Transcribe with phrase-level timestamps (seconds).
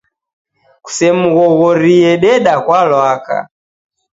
[0.85, 3.37] Kusemghoghorie, deda kwa lwaka